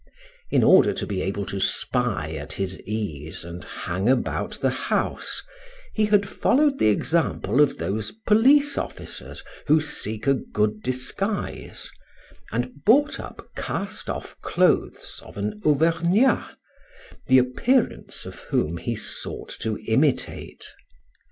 [0.49, 5.43] In order to be able to spy at his ease and hang about the house,
[5.93, 11.91] he had followed the example of those police officers who seek a good disguise,
[12.51, 16.57] and bought up cast off clothes of an Auvergnat,
[17.27, 20.65] the appearance of whom he sought to imitate.